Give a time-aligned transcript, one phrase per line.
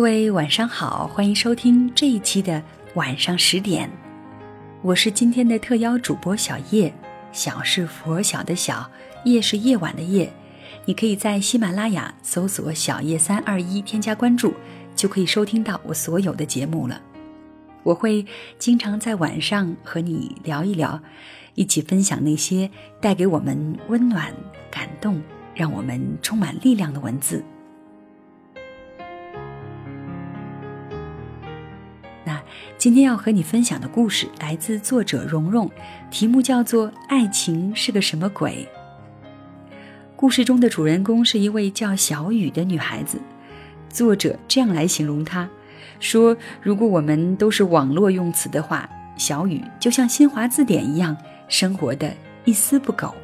[0.00, 2.62] 各位晚上好，欢迎收听这一期的
[2.94, 3.90] 晚上十点，
[4.80, 6.90] 我是今天的特邀主播小叶。
[7.32, 8.90] 小是佛小的小，
[9.26, 10.32] 夜是夜晚的夜。
[10.86, 14.54] 你可以在喜马拉雅搜索“小叶三二一”，添加关注，
[14.96, 16.98] 就可以收听到我所有的节目了。
[17.82, 18.24] 我会
[18.58, 20.98] 经常在晚上和你聊一聊，
[21.56, 22.70] 一起分享那些
[23.02, 24.32] 带给我们温暖、
[24.70, 25.20] 感动，
[25.54, 27.44] 让我们充满力量的文字。
[32.80, 35.70] 今天要和你分享的故事来自作者蓉蓉，
[36.10, 38.66] 题目叫做《爱情是个什么鬼》。
[40.16, 43.20] 故事中的主人公是一位叫小雨的女孩子，
[43.90, 45.46] 作者这样来形容她：
[45.98, 51.14] 说如果我们都是网络用词的话，小雨就像新华字典一样，
[51.48, 52.10] 生活的
[52.46, 53.14] 一丝不苟。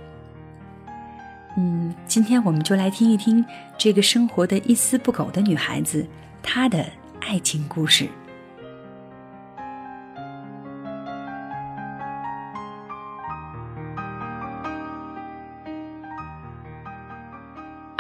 [1.57, 3.43] 嗯，今天我们就来听一听
[3.79, 6.07] 这个生活的一丝不苟的女孩子
[6.43, 6.85] 她的
[7.21, 8.07] 爱情故事。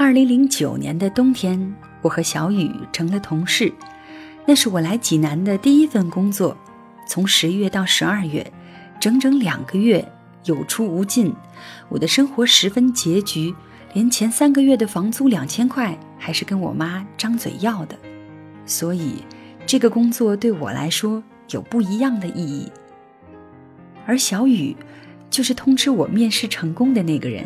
[0.06, 3.72] 二零零九年的冬天，我和小雨成了同事。
[4.46, 6.56] 那是我来济南的第一份工作。
[7.08, 8.48] 从十月到十二月，
[9.00, 10.08] 整整两个月，
[10.44, 11.34] 有出无进。
[11.88, 13.52] 我的生活十分拮据，
[13.94, 17.98] 连前三个月的房租两千块还是跟我妈张嘴要的。
[18.64, 19.24] 所以，
[19.66, 22.70] 这个工作对我来说有不一样的意义。
[24.06, 24.76] 而小雨，
[25.28, 27.44] 就是通知我面试成功的那个人。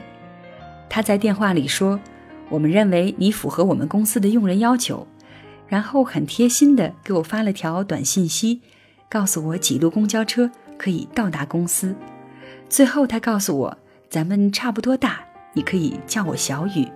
[0.90, 1.98] 他在电话里说。
[2.50, 5.06] 我们认为你符合我们公司的用人要求，
[5.68, 8.60] 然后很贴心的给我发了条短信息，
[9.08, 11.94] 告诉我几路公交车可以到达公司。
[12.68, 13.78] 最后他告诉我，
[14.08, 15.20] 咱们差不多大，
[15.54, 16.88] 你可以叫我小雨。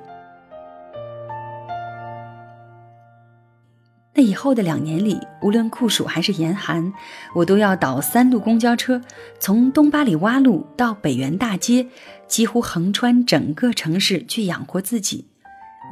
[4.17, 6.93] 那以后的两年里，无论酷暑还是严寒，
[7.35, 9.01] 我都要倒三路公交车，
[9.41, 11.87] 从东八里洼路到北园大街，
[12.29, 15.27] 几乎横穿整个城市去养活自己。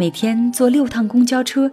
[0.03, 1.71] 每天坐六趟公交车，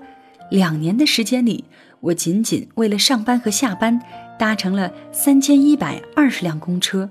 [0.52, 1.66] 两年的时间里，
[2.00, 4.00] 我仅仅为了上班和下班，
[4.38, 7.10] 搭乘了三千一百二十辆公车。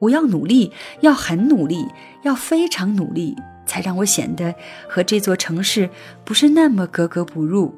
[0.00, 1.86] 我要努力，要很努力，
[2.24, 3.34] 要非常努力，
[3.64, 4.54] 才让我显得
[4.86, 5.88] 和这座城市
[6.26, 7.74] 不是那么格格不入。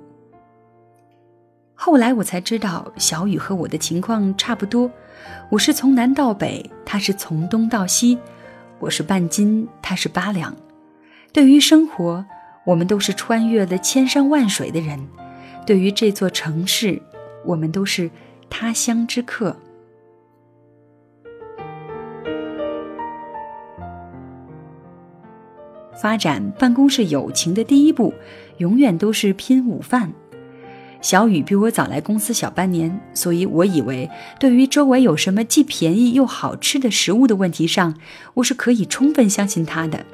[1.73, 4.91] 后来我才知道，小雨和我的情况差不多。
[5.53, 8.19] 我是从南到北，他是从东到西，
[8.81, 10.53] 我是半斤，他是八两。
[11.33, 12.27] 对于生活。
[12.67, 14.99] 我们都是穿越了千山万水的人，
[15.65, 17.01] 对于这座城市，
[17.45, 18.11] 我们都是
[18.51, 19.57] 他乡之客。
[26.03, 28.13] 发展办公室友情的第一步，
[28.59, 30.13] 永远都是拼午饭。
[31.01, 34.11] 小雨比我早来公司小半年，所以我以为
[34.41, 37.95] 对于周围有什么既便宜又好吃的食物的问题上，
[38.35, 40.05] 我是可以充分相信他的。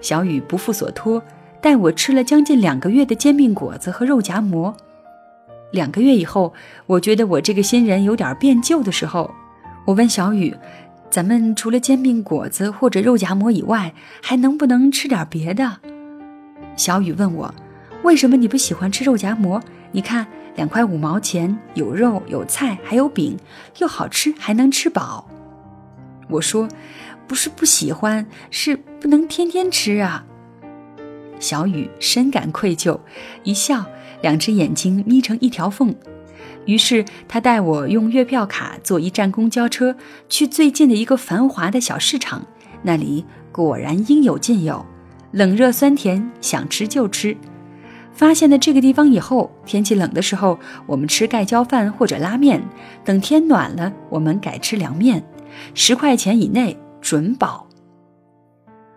[0.00, 1.22] 小雨不负所托。
[1.66, 4.76] 带我吃了将近两个月的煎饼果子和肉夹馍。
[5.72, 6.54] 两个月以后，
[6.86, 9.34] 我觉得我这个新人有点变旧的时候，
[9.84, 10.56] 我问小雨
[11.10, 15.78] ：“咱们除了煎饼果子或者肉夹馍以外，还能不能吃点别的？”
[16.76, 17.52] 小雨问我
[18.04, 19.60] ：“为什么你不喜欢吃肉夹馍？
[19.90, 20.24] 你看，
[20.54, 23.36] 两块五毛钱，有肉有菜还有饼，
[23.78, 25.26] 又好吃还能吃饱。”
[26.30, 26.68] 我说
[27.26, 30.24] ：“不是不喜欢，是不能天天吃啊。”
[31.38, 32.98] 小雨深感愧疚，
[33.44, 33.84] 一笑，
[34.22, 35.94] 两只眼睛眯成一条缝。
[36.64, 39.94] 于是他带我用月票卡坐一站公交车
[40.28, 42.44] 去最近的一个繁华的小市场，
[42.82, 44.84] 那里果然应有尽有，
[45.30, 47.36] 冷热酸甜，想吃就吃。
[48.12, 52.60] 发现了这个地方以后，天气冷的时候我们吃盖浇饭或者拉面，
[53.04, 55.22] 等天暖了我们改吃凉面，
[55.74, 57.68] 十块钱以内准饱。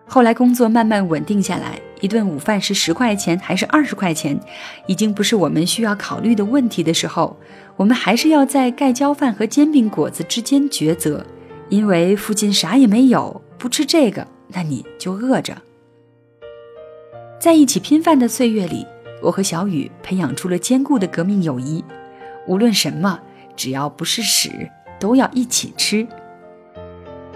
[0.08, 1.80] 后来工作慢慢稳定下来。
[2.02, 4.40] 一顿午饭是十块钱还是二十块钱，
[4.88, 7.38] 已经不是我们需要考虑的问题的时候，
[7.76, 11.26] 我们还是要在盖浇饭和煎饼果子之间抉择，
[11.70, 15.58] 因为附近啥也没有，不吃这个，那你就饿着。
[17.40, 18.86] 在一起拼饭的岁月里，
[19.22, 21.84] 我和小雨培养出了坚固的革命友谊。
[22.48, 23.20] 无论什么，
[23.56, 24.70] 只要不是屎，
[25.00, 26.08] 都要一起吃。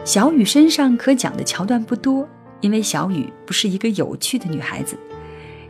[0.04, 2.28] 小雨身上可讲的桥段不多，
[2.64, 4.98] 因为小雨不是一个有趣的女孩子。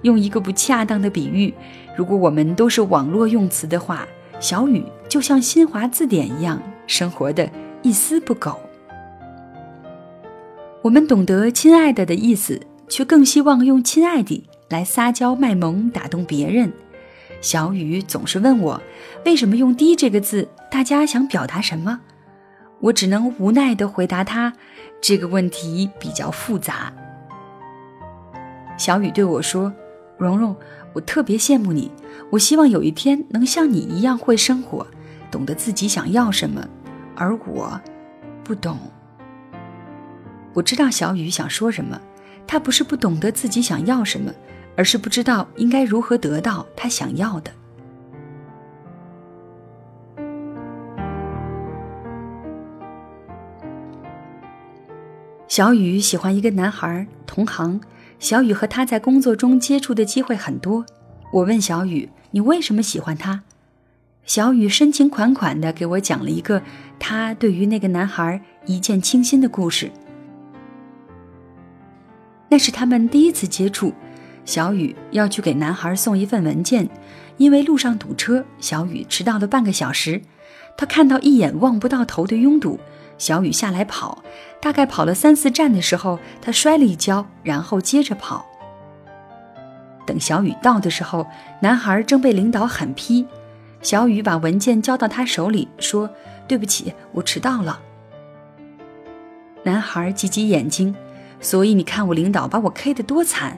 [0.03, 1.51] 用一个不恰当的比喻，
[1.97, 4.07] 如果我们都是网络用词的话，
[4.39, 7.49] 小雨就像新华字典一样，生活的
[7.81, 8.59] 一丝不苟。
[10.83, 16.71] 我们懂得“亲爱的”的意思，却更希望用“亲爱的”来撒娇卖萌，打动别人。
[17.39, 18.81] 小雨总是问我，
[19.25, 20.47] 为什么用“滴”这个字？
[20.69, 22.01] 大家想表达什么？
[22.81, 24.51] 我只能无奈地回答他，
[25.03, 26.94] 这个问题比较复杂。
[28.77, 29.71] 小雨对我说
[30.17, 30.55] ：“蓉蓉，
[30.94, 31.91] 我特别羡慕你，
[32.31, 34.88] 我希望有一天能像你一样会生活，
[35.29, 36.65] 懂得自己想要什么，
[37.17, 37.77] 而我，
[38.45, 38.79] 不懂。
[40.53, 42.00] 我知道小雨想说什么，
[42.47, 44.31] 他不是不懂得自己想要什么，
[44.77, 47.51] 而是不知道应该如何得到他想要的。”
[55.55, 57.79] 小雨喜欢一个男孩，同行。
[58.17, 60.83] 小雨和他在工作中接触的机会很多。
[61.31, 63.44] 我问小雨：“你为什么喜欢他？”
[64.25, 66.59] 小雨深情款款地给我讲了一个
[66.97, 69.91] 他对于那个男孩一见倾心的故事。
[72.50, 73.94] 那是他们第一次接触。
[74.45, 76.89] 小雨要去给男孩送一份文件，
[77.38, 80.19] 因为路上堵车，小雨迟到了半个小时。
[80.75, 82.79] 他看到一眼望不到头的拥堵。
[83.23, 84.21] 小雨下来跑，
[84.59, 88.45] 大概跑了三四站的时候，他摔了一跤，然后接着跑。
[90.05, 91.25] 等小雨到的时候，
[91.61, 93.25] 男孩正被领导狠批。
[93.81, 96.09] 小雨把文件交到他手里，说
[96.49, 97.79] ：“对不起，我迟到了。”
[99.63, 100.93] 男孩挤挤眼睛，
[101.39, 103.57] 所以你看我领导把我 K 得多惨。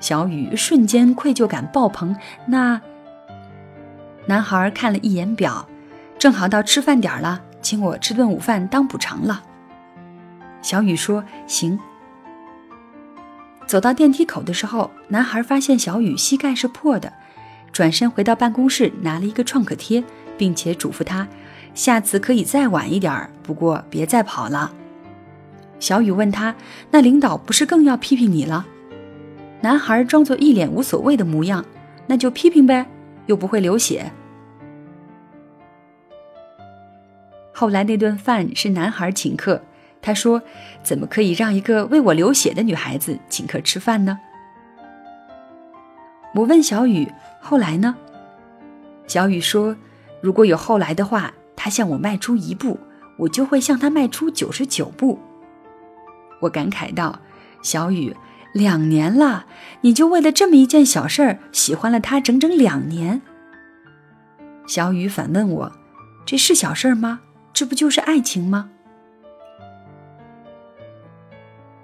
[0.00, 2.16] 小雨瞬间愧疚感爆棚。
[2.46, 2.80] 那
[4.26, 5.68] 男孩看了一眼表，
[6.18, 7.42] 正好到吃饭点了。
[7.62, 9.42] 请我吃顿午饭当补偿了。
[10.62, 11.78] 小雨说：“行。”
[13.66, 17.12] 走到电梯口的时候，男孩发现小雨膝盖是破的，
[17.72, 20.02] 转身回到办公室拿了一个创可贴，
[20.36, 21.28] 并且嘱咐他
[21.72, 24.72] ：“下次可以再晚一点，不过别再跑了。”
[25.78, 26.54] 小雨问他
[26.90, 28.66] ：“那领导不是更要批评你了？”
[29.62, 31.64] 男孩装作一脸无所谓的模样
[32.08, 32.86] ：“那就批评呗，
[33.26, 34.12] 又不会流血。”
[37.60, 39.60] 后来那顿饭是男孩请客，
[40.00, 40.40] 他说
[40.82, 44.18] ：“怎么可以让一个为我流血的女孩子请客吃饭呢？”
[46.34, 47.06] 我问小雨
[47.38, 47.94] ：“后来呢？”
[49.06, 49.76] 小雨说
[50.22, 52.80] ：“如果有后来的话，他向我迈出一步，
[53.18, 55.18] 我就会向他迈出九十九步。”
[56.40, 57.20] 我感慨道
[57.60, 58.16] ：“小雨，
[58.54, 59.44] 两年了，
[59.82, 63.20] 你就为了这么一件小事儿喜欢了他整整两年。”
[64.66, 65.72] 小雨反问我
[66.24, 67.20] ：“这是小事儿吗？”
[67.52, 68.70] 这不就是爱情吗？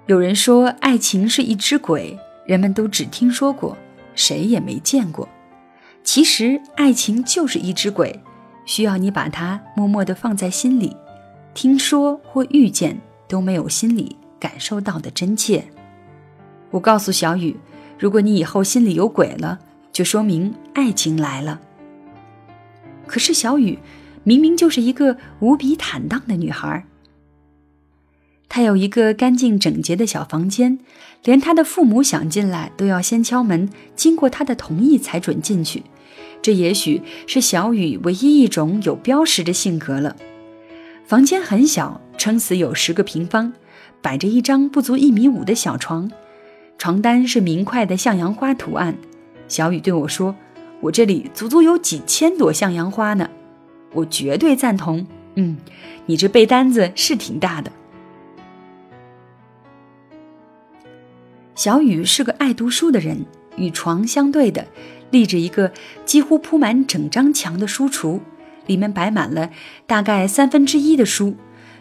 [0.07, 3.77] 有人说爱情是一只鬼，人们都只听说过，
[4.15, 5.27] 谁也没见过。
[6.03, 8.23] 其实爱情就是一只鬼，
[8.65, 10.95] 需要你把它默默的放在心里，
[11.53, 12.97] 听说或遇见
[13.27, 15.63] 都没有心里感受到的真切。
[16.71, 17.55] 我告诉小雨，
[17.99, 19.59] 如果你以后心里有鬼了，
[19.91, 21.59] 就说明爱情来了。
[23.05, 23.77] 可是小雨。
[24.27, 26.85] 明明就是一个无比坦荡的女孩。
[28.49, 30.79] 她有一个干净整洁的小房间，
[31.23, 35.83] 连她的父母想进来都要先敲门，经过她的同意才准进去。
[36.41, 40.17] 这也许是小雨唯一一种有标识的性格了。
[41.05, 43.53] 房间很小，撑死有十个平方，
[44.01, 46.11] 摆着一张不足一米五的小床，
[46.77, 48.97] 床单是明快的向阳花图案。
[49.47, 50.35] 小雨对我说
[50.83, 53.29] ：“我这里足足有几千朵向阳花呢。”
[53.93, 55.05] 我绝对赞同。
[55.35, 55.57] 嗯，
[56.05, 57.71] 你这被单子是挺大的。
[61.55, 63.25] 小雨是个爱读书的人，
[63.55, 64.65] 与床相对的
[65.09, 65.71] 立着一个
[66.05, 68.19] 几乎铺满整张墙的书橱，
[68.67, 69.49] 里面摆满了
[69.85, 71.35] 大概三分之一的书，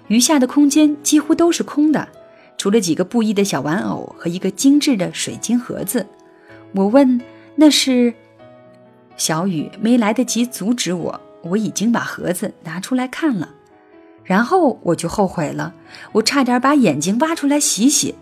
[0.08, 2.08] 余下的空间几乎都是空的，
[2.56, 6.06] 除了几个布艺的小玩偶和一个精致的水晶盒子。
[6.74, 7.20] 我问
[7.56, 8.14] ：“那是？”
[9.16, 11.20] 小雨没来得及阻止我。
[11.50, 13.54] 我已经把盒子拿出来看了，
[14.24, 15.74] 然后我就后悔了，
[16.12, 18.14] 我差点把眼睛挖出来洗洗。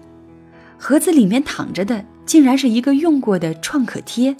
[0.79, 4.37] 盒子里面躺着的竟然是一个用过的创可贴。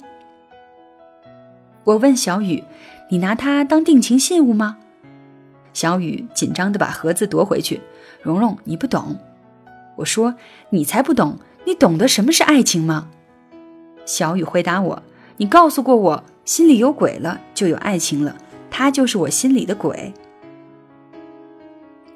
[1.83, 2.63] 我问小雨
[3.09, 4.77] ：“你拿它当定情信物吗？”
[5.73, 7.81] 小雨紧张地把盒子夺回去。
[8.21, 9.17] 蓉蓉，你不懂。
[9.97, 10.35] 我说
[10.71, 13.07] ：“你才不懂，你懂得什么是爱情吗？”
[14.05, 15.03] 小雨回答我
[15.37, 18.35] ：“你告诉过我，心里有鬼了就有爱情了，
[18.77, 20.13] 他就是我心里的鬼。”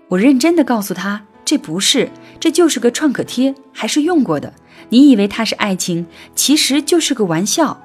[0.10, 4.54] 我认真的告诉他：“这不是，这就是个创可贴，还是用过的。
[4.90, 7.82] 你以为他是爱情，其实就是个玩笑。”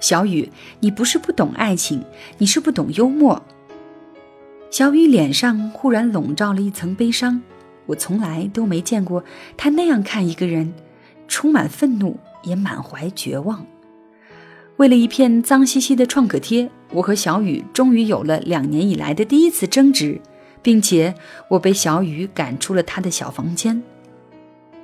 [0.00, 2.04] 小雨，你不是不懂爱情，
[2.36, 3.42] 你是不懂幽默。
[4.70, 7.40] 小雨脸上忽然笼罩了一层悲伤，
[7.86, 9.24] 我从来都没见过
[9.56, 10.74] 他那样看一个人，
[11.26, 13.64] 充满愤怒，也满怀绝望。
[14.78, 20.20] 为了一片脏兮兮的创可贴，我和小雨终于有了两年以来的第一次争执，
[20.62, 21.12] 并且
[21.48, 23.82] 我被小雨赶出了他的小房间。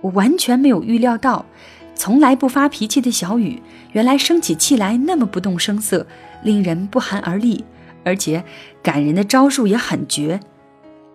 [0.00, 1.46] 我完全没有预料到。
[1.94, 6.04] 从来不发脾气的小雨，原来生起气来那么不动声色，
[6.42, 7.64] 令人不寒而栗，
[8.02, 8.42] 而且
[8.82, 10.40] 感人的招数也很绝。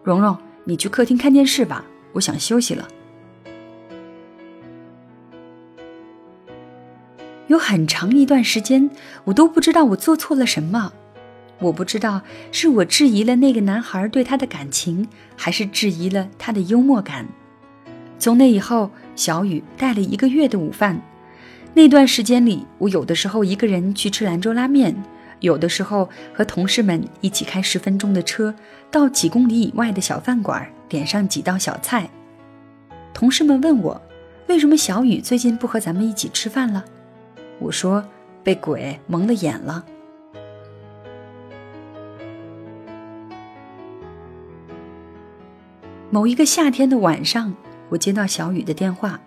[0.03, 1.83] 蓉蓉，你去客厅看电视吧，
[2.13, 2.87] 我想休息了。
[7.49, 8.89] 有很长一段时间，
[9.25, 10.93] 我都不知道我做错了什么，
[11.59, 17.27] 我不知道是我质疑了那个男孩对他的感情，还是质疑了他的幽默感。
[18.17, 18.89] 从那以后。
[19.15, 21.01] 小雨带了一个月的午饭，
[21.73, 24.95] 那段时间里，我有的时候一个人去吃兰州拉面，
[25.41, 28.55] 有的时候和同事们一起开十分钟的车
[28.89, 32.09] 到几公里以外的小饭馆，点上几道小菜。
[33.13, 34.01] 同事们问我，
[34.47, 36.85] 为什么小雨最近不和咱们一起吃饭了？
[37.59, 38.03] 我说
[38.43, 39.85] 被鬼蒙了眼了。
[46.09, 47.53] 某一个夏天的晚上。
[47.91, 49.19] 我接到小雨的电话，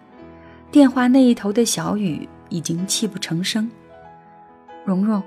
[0.71, 3.69] 电话那一头的小雨已经泣不成声。
[4.85, 5.21] 蓉蓉，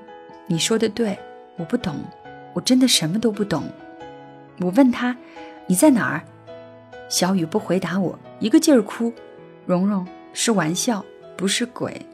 [0.47, 1.19] 你说的对，
[1.57, 1.97] 我不懂，
[2.53, 3.63] 我真的什么都不懂。
[4.61, 5.13] 我问他，
[5.67, 6.23] 你在哪儿？
[7.09, 9.11] 小雨不回答我，一个劲儿哭。
[9.65, 11.03] 蓉蓉是玩笑，
[11.35, 12.05] 不是鬼。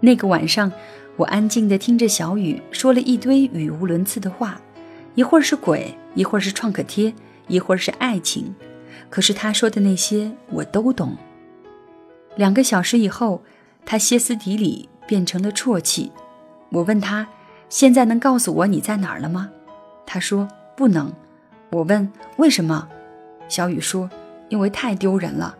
[0.00, 0.70] 那个晚上，
[1.16, 4.60] 我安静地听着小雨说了一堆语无伦次的话，
[5.14, 7.12] 一会儿是鬼，一会儿是创可贴，
[7.48, 8.54] 一会儿是爱情。
[9.10, 11.16] 可是他说的那些我都懂。
[12.36, 13.42] 两个小时以后，
[13.84, 16.12] 他歇斯底里变成了啜泣。
[16.70, 17.26] 我问他
[17.68, 19.50] ：“现在能告诉我你在哪儿了吗？”
[20.06, 21.12] 他说：“不能。”
[21.70, 22.88] 我问：“为什么？”
[23.48, 24.08] 小雨说
[24.50, 25.56] ：“因为太丢人了。”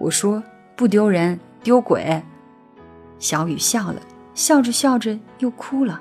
[0.00, 0.42] 我说
[0.76, 2.22] ：“不丢人，丢鬼。”
[3.18, 4.00] 小雨笑了，
[4.34, 6.00] 笑着笑着又哭了。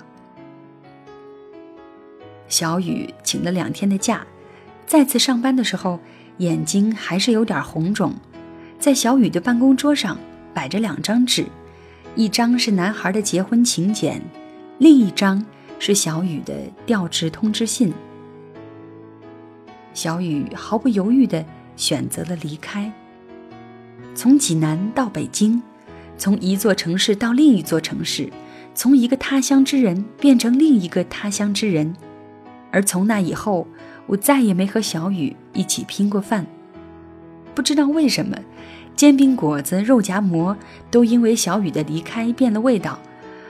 [2.48, 4.26] 小雨请了两天的假，
[4.86, 6.00] 再次上班的时候。
[6.40, 8.14] 眼睛还是有点红肿，
[8.78, 10.18] 在小雨的办公桌上
[10.54, 11.46] 摆着两张纸，
[12.14, 14.22] 一张是男孩的结婚请柬，
[14.80, 15.46] 另一张
[15.80, 16.54] 是小雨的
[16.86, 17.94] 调职通知信。
[19.94, 21.46] 小雨毫不犹豫地
[21.78, 22.92] 选择了离开，
[24.14, 25.64] 从济南到北京，
[26.18, 28.32] 从一座城市到另一座城市，
[28.74, 31.96] 从一个他乡之人变成另一个他乡之人，
[32.72, 33.68] 而从那以后。
[34.08, 36.46] 我再也没和小雨一起拼过饭，
[37.56, 38.38] 不知道为什么，
[38.96, 40.56] 煎饼果子、肉夹馍
[40.92, 43.00] 都因为小雨的离开变了味道，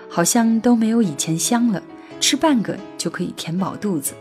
[0.08, 1.84] 好像都没有以前香了。
[2.22, 4.14] 吃半个就可以填饱肚子。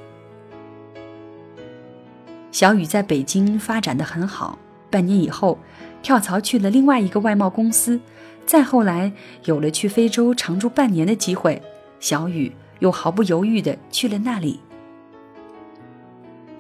[2.50, 4.58] 小雨在北京发展的很好，
[4.90, 5.56] 半年以后
[6.02, 8.00] 跳槽去了另外一个外贸公司，
[8.46, 9.12] 再后来
[9.44, 11.60] 有了去非洲常住半年的机会，
[12.00, 14.60] 小雨又毫不犹豫地去了那里。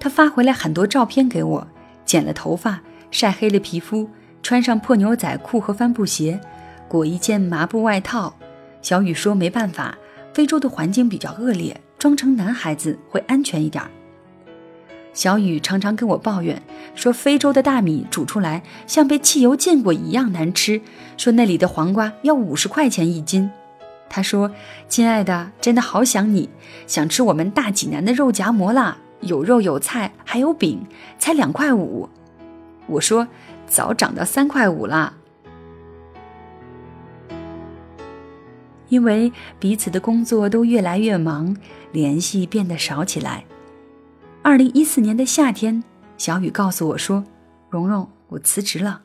[0.00, 1.66] 他发回来很多照片给我，
[2.04, 4.08] 剪了头发，晒黑了皮肤，
[4.42, 6.40] 穿上破牛仔裤和帆布鞋，
[6.88, 8.34] 裹一件麻布外套。
[8.82, 9.96] 小雨说：“没办法，
[10.34, 13.82] 非洲的环境比较恶劣，装成男孩子会安全一点。”
[15.14, 16.60] 小雨常常跟我抱怨，
[16.94, 20.82] 说非洲的大米煮出来像被汽油浸过一样难吃，
[21.16, 23.50] 说那里的黄瓜要五十块钱一斤。
[24.10, 24.50] 他说
[24.86, 26.50] ：“亲爱的，真的好想你，
[26.86, 30.84] 想吃我们大济南的肉夹馍啦。”有肉有菜还有饼，
[31.18, 32.10] 才两块五。
[32.86, 33.26] 我说
[33.66, 35.14] 早涨到三块五啦。
[38.90, 41.56] 因为彼此的工作都越来越忙，
[41.90, 43.44] 联系变得少起来。
[44.46, 45.82] 二零一四年的夏天，
[46.18, 47.24] 小雨告诉我说
[47.70, 49.00] ：“蓉蓉，我辞职了。”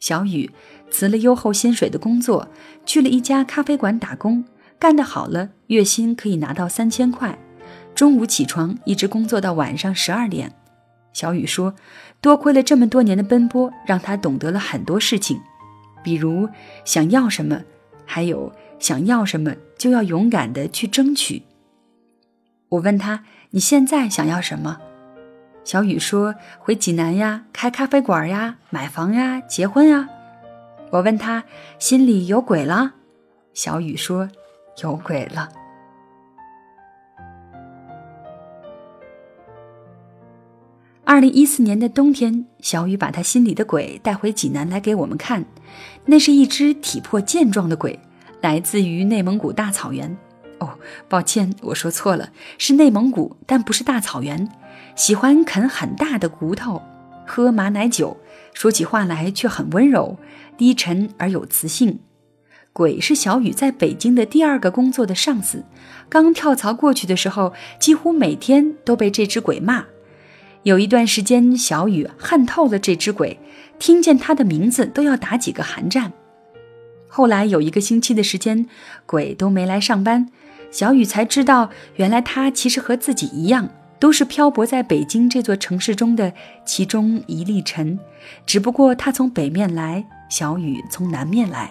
[0.00, 0.50] 小雨
[0.90, 2.48] 辞了优厚薪水的工作，
[2.84, 4.44] 去了一家咖啡馆打工，
[4.80, 7.38] 干得好了，月薪可以拿到三千块。
[7.94, 10.52] 中午起床，一直工作到晚上十二点。
[11.12, 11.72] 小雨说
[12.20, 15.40] ：“多亏了这么多年的奔波，让他懂得了很多事情，
[16.02, 16.48] 比如
[16.84, 17.62] 想要什么，
[18.04, 21.44] 还有想要什么就要勇敢的去争取。
[22.68, 24.78] 我问他：“你现在想要什么？”
[25.64, 30.08] 小雨说：“回济南呀，开咖啡馆呀，买房呀，结婚呀。”
[30.90, 31.44] 我问他
[31.78, 32.94] ：“心里有鬼了？”
[33.54, 34.28] 小雨说
[34.82, 35.48] ：“有鬼了。”
[41.04, 45.44] 二零一四年的冬天，小雨把他心里的鬼带回济南来给我们看。
[46.04, 47.98] 那是一只体魄健壮的鬼，
[48.40, 50.16] 来自于内蒙古大草原。
[50.58, 54.48] 哦，抱歉，我说错了，是内蒙古，但不是大草原。
[54.94, 56.80] 喜欢啃很大的骨头，
[57.26, 58.16] 喝马奶酒，
[58.54, 60.18] 说起话来却很温柔、
[60.56, 62.00] 低沉而有磁性。
[62.72, 65.64] 鬼是小雨在北京的第二个工作的上司。
[66.08, 69.84] 刚跳槽过去的时候，几乎每天都被这只鬼骂。
[70.62, 73.38] 有一段时间，小雨恨透了这只鬼，
[73.78, 76.12] 听见他的名字都要打几个寒战。
[77.08, 78.66] 后来有一个星期的时间，
[79.06, 80.28] 鬼都没来上班，
[80.70, 83.68] 小雨才知道，原来他其实和自己一样，
[83.98, 86.32] 都是漂泊在北京这座城市中的
[86.64, 87.98] 其中一粒尘，
[88.44, 91.70] 只不过他从北面来，小雨从南面来。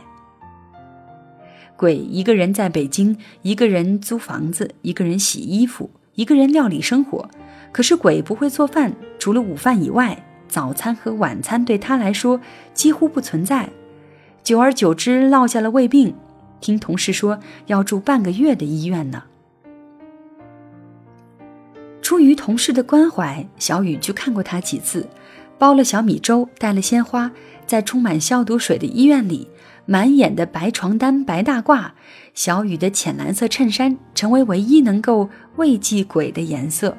[1.78, 7.30] 鬼一个人在北京，一个人租房子，一个人洗衣服，一个人料理生活。
[7.74, 12.40] 可是鬼不会做饭，除了午饭以外，早餐和晚餐对他来说
[12.74, 13.68] 几乎不存在。
[14.42, 16.16] 久而久之，落下了胃病，
[16.62, 19.24] 听同事说要住半个月的医院呢。
[22.02, 25.08] 出于同事的关怀，小雨去看过他几次，
[25.58, 27.32] 包了小米粥，带了鲜花，
[27.66, 29.50] 在充满消毒水的医院里，
[29.88, 31.92] 满眼的白床单、白大褂，
[32.36, 36.96] 小雨的浅蓝色衬衫成为唯一能够慰藉鬼的颜色。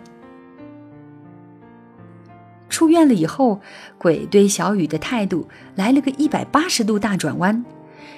[2.68, 3.60] 出院了以后，
[3.96, 7.64] 鬼对小雨的态度来了个一百八十度大转弯。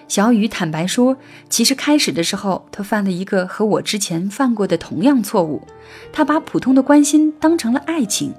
[0.08, 1.18] 小雨坦白说，
[1.50, 5.62] 其实开始的时候，他犯了一个和我之前犯过的同样错误，
[6.12, 8.32] 他把普通的关心当成了爱情。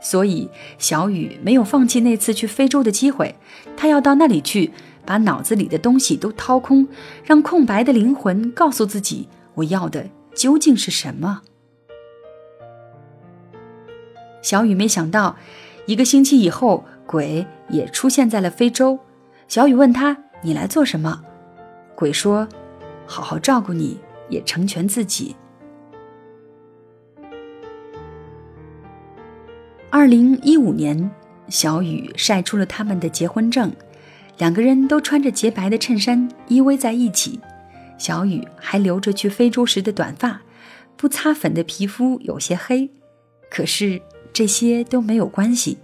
[0.00, 3.36] 所以，小雨没有放弃那次去非洲的机会，
[3.76, 4.72] 他要到那里去，
[5.06, 6.88] 把脑子里的东西都掏空，
[7.24, 11.42] 让空白的灵魂告诉自己，我要的究竟是什么。
[14.42, 15.36] 小雨没想到，
[15.86, 18.98] 一个星期以后，鬼也出现在了非洲。
[19.46, 21.22] 小雨问他：“你来做什么？”
[21.94, 22.48] 鬼说
[23.06, 23.98] ：“好好照顾你，
[24.28, 25.34] 也成全自己。”
[29.90, 31.10] 二零一五年，
[31.48, 33.72] 小雨晒出了他们的结婚证，
[34.38, 37.40] 两个人都穿着洁白的衬衫依偎在一起。
[37.96, 40.42] 小雨还留着去非洲时的短发，
[40.96, 42.90] 不擦粉的皮肤有些黑，
[43.50, 44.00] 可是。
[44.30, 45.78] 这些都没有关系，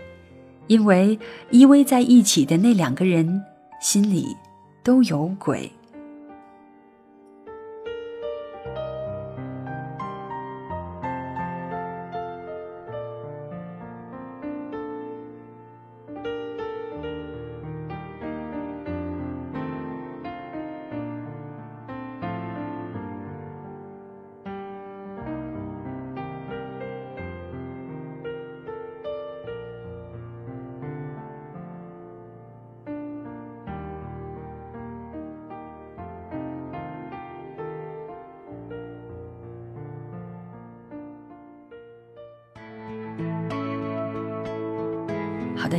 [0.69, 1.19] 因为
[1.51, 3.43] 依偎在一起的那两个人
[3.81, 4.37] 心里
[4.85, 5.73] 都有鬼。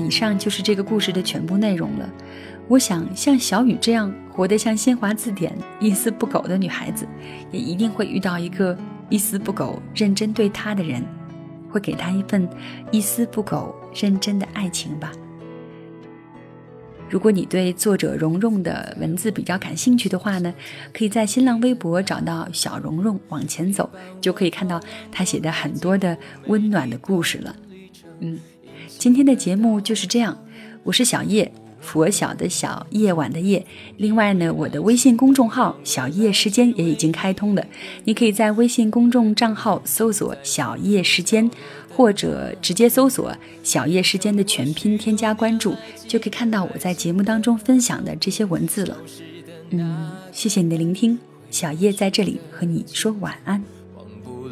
[0.03, 2.10] 以上就是这个故事的全部内容了。
[2.67, 7.08] 我想，像小雨这样活得像新华字典一丝不苟的女孩子，
[7.51, 8.75] 也一定会遇到一个
[9.08, 11.03] 一丝不苟、认真对她的人，
[11.69, 12.49] 会给她一份
[12.89, 15.12] 一丝不苟、认真的爱情吧。
[17.08, 20.51] 如果你对作者蓉蓉的文字比较感兴趣的话呢，
[20.91, 23.88] 可以在新浪微博找到小蓉蓉，往前走
[24.19, 24.81] 就可以看到
[25.12, 27.55] 她写的很多的温暖的故事了。
[28.21, 28.39] 嗯。
[29.05, 30.35] 今天的节目就是这样，
[30.81, 33.63] 我是小叶，佛小的小夜晚的夜。
[33.97, 37.63] 另外呢，我的微信公众号“小叶时间”也已经开通了，
[38.05, 41.47] 你可以在微信公众账号搜索“小叶时间”，
[41.95, 45.75] 或者直接搜索“小叶时间”的全拼，添加关注，
[46.07, 48.97] 就可以看到我在节目当中分享的这些文字了。
[49.69, 51.19] 嗯，谢谢你的聆听，
[51.51, 53.63] 小叶在这里和你说晚安。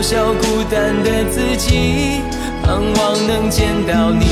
[0.00, 2.22] 渺小孤单的自己，
[2.62, 4.24] 盼望能见到你，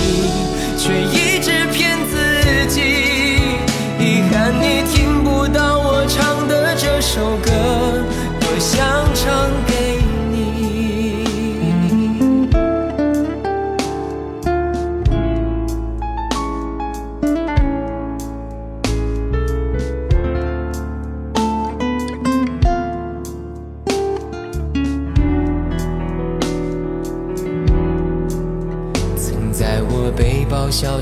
[0.78, 2.16] 却一直骗自
[2.72, 2.80] 己。
[4.00, 7.87] 遗憾你听不到我唱的这首歌，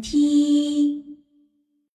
[0.00, 0.87] 听。